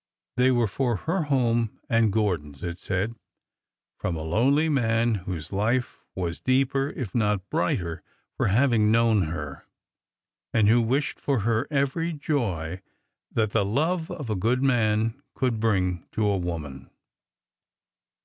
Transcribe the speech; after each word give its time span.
"They 0.38 0.50
were 0.50 0.66
for 0.66 0.96
her 1.06 1.22
home 1.22 1.78
and 1.88 2.12
Gordon's," 2.12 2.64
it 2.64 2.80
said," 2.80 3.14
from 4.00 4.16
a 4.16 4.22
lonely 4.22 4.68
man 4.68 5.14
whose 5.22 5.52
life 5.52 6.00
was 6.16 6.40
deeper 6.40 6.88
if 6.96 7.14
not 7.14 7.48
brighter 7.48 8.02
for 8.36 8.48
having 8.48 8.90
known 8.90 9.22
her, 9.22 9.64
and 10.52 10.66
who 10.66 10.82
wished 10.82 11.20
for 11.20 11.38
her 11.46 11.68
every 11.70 12.12
joy 12.12 12.82
that 13.30 13.52
the 13.52 13.64
love 13.64 14.10
of 14.10 14.28
a 14.28 14.34
good 14.34 14.64
man 14.64 15.22
could 15.32 15.60
bring 15.60 16.08
to 16.10 16.26
a 16.26 16.36
woman." 16.38 16.90